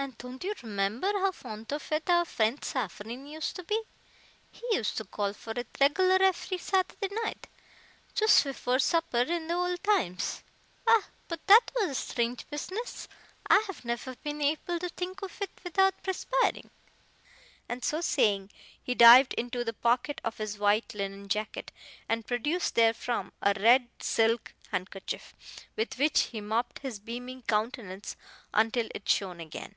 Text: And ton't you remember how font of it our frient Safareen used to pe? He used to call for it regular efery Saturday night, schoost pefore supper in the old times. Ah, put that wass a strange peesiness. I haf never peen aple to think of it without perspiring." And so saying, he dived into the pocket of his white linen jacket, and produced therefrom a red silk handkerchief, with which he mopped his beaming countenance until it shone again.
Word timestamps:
And 0.00 0.16
ton't 0.16 0.44
you 0.44 0.54
remember 0.62 1.08
how 1.08 1.32
font 1.32 1.72
of 1.72 1.90
it 1.90 2.08
our 2.08 2.24
frient 2.24 2.60
Safareen 2.60 3.28
used 3.28 3.56
to 3.56 3.64
pe? 3.64 3.74
He 4.48 4.62
used 4.70 4.96
to 4.98 5.04
call 5.04 5.32
for 5.32 5.50
it 5.56 5.66
regular 5.80 6.20
efery 6.22 6.58
Saturday 6.60 7.12
night, 7.24 7.48
schoost 8.14 8.44
pefore 8.44 8.78
supper 8.80 9.22
in 9.22 9.48
the 9.48 9.54
old 9.54 9.82
times. 9.82 10.44
Ah, 10.86 11.04
put 11.26 11.44
that 11.48 11.72
wass 11.74 11.90
a 11.90 11.94
strange 11.96 12.46
peesiness. 12.48 13.08
I 13.50 13.64
haf 13.66 13.84
never 13.84 14.14
peen 14.14 14.40
aple 14.40 14.78
to 14.78 14.88
think 14.88 15.20
of 15.22 15.36
it 15.42 15.50
without 15.64 16.00
perspiring." 16.04 16.70
And 17.68 17.82
so 17.84 18.00
saying, 18.00 18.52
he 18.80 18.94
dived 18.94 19.34
into 19.34 19.64
the 19.64 19.72
pocket 19.72 20.20
of 20.22 20.38
his 20.38 20.60
white 20.60 20.94
linen 20.94 21.26
jacket, 21.28 21.72
and 22.08 22.24
produced 22.24 22.76
therefrom 22.76 23.32
a 23.42 23.52
red 23.56 23.88
silk 23.98 24.54
handkerchief, 24.70 25.34
with 25.74 25.98
which 25.98 26.20
he 26.30 26.40
mopped 26.40 26.78
his 26.78 27.00
beaming 27.00 27.42
countenance 27.42 28.14
until 28.54 28.88
it 28.94 29.08
shone 29.08 29.40
again. 29.40 29.74